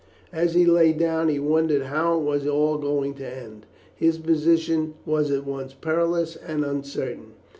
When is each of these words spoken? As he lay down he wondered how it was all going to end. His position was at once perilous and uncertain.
As 0.33 0.55
he 0.55 0.65
lay 0.65 0.93
down 0.93 1.29
he 1.29 1.37
wondered 1.37 1.83
how 1.83 2.17
it 2.17 2.23
was 2.23 2.47
all 2.47 2.79
going 2.79 3.13
to 3.17 3.23
end. 3.27 3.67
His 3.95 4.17
position 4.17 4.95
was 5.05 5.29
at 5.29 5.45
once 5.45 5.75
perilous 5.75 6.35
and 6.35 6.65
uncertain. 6.65 7.33